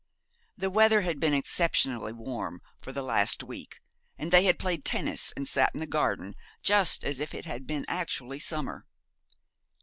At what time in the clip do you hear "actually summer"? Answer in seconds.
7.87-8.87